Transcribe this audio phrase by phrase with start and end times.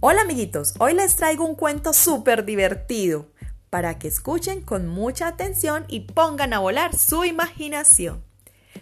[0.00, 3.28] Hola amiguitos, hoy les traigo un cuento súper divertido
[3.70, 8.22] para que escuchen con mucha atención y pongan a volar su imaginación.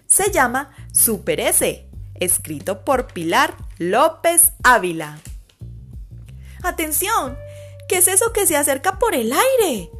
[0.07, 5.21] Se llama Super S, escrito por Pilar López Ávila.
[6.65, 7.39] ¡Atención!
[7.89, 9.91] ¿Qué es eso que se acerca por el aire?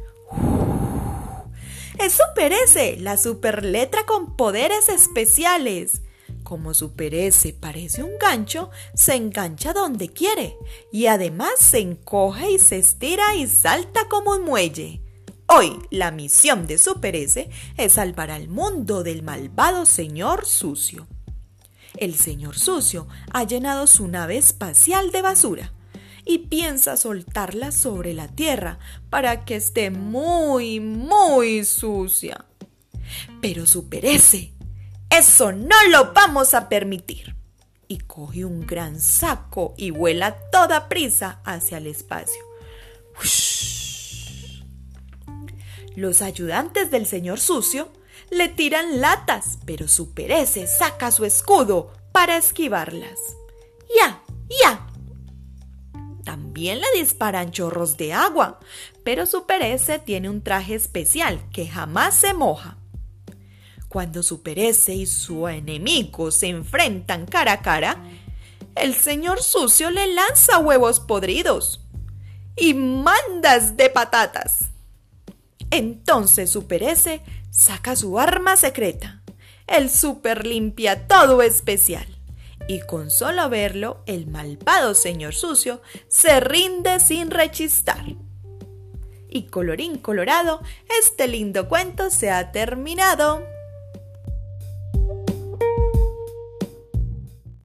[1.97, 6.01] Es Super S, la super letra con poderes especiales.
[6.45, 10.55] Como Super S parece un gancho, se engancha donde quiere
[10.91, 15.01] y además se encoge y se estira y salta como un muelle.
[15.47, 21.07] Hoy la misión de Super S es salvar al mundo del malvado señor sucio.
[21.97, 25.73] El señor sucio ha llenado su nave espacial de basura
[26.25, 28.77] y piensa soltarla sobre la tierra
[29.09, 32.45] para que esté muy, muy sucia.
[33.41, 34.54] Pero Super S
[35.09, 37.35] eso no lo vamos a permitir.
[37.87, 42.41] Y coge un gran saco y vuela toda prisa hacia el espacio.
[45.95, 47.89] Los ayudantes del señor sucio
[48.31, 53.19] le tiran latas, pero su perece saca su escudo para esquivarlas.
[53.95, 54.21] ¡Ya!
[54.61, 54.87] ¡Ya!
[56.23, 58.59] También le disparan chorros de agua,
[59.03, 62.77] pero su perece tiene un traje especial que jamás se moja.
[63.95, 68.03] Cuando su perece y su enemigo se enfrentan cara a cara,
[68.75, 71.79] el señor sucio le lanza huevos podridos
[72.57, 74.65] y mandas de patatas.
[75.71, 79.23] Entonces su perece saca su arma secreta,
[79.65, 82.19] el super limpia todo especial.
[82.67, 88.03] Y con solo verlo, el malvado señor sucio se rinde sin rechistar.
[89.29, 90.59] Y colorín colorado,
[91.01, 93.54] este lindo cuento se ha terminado.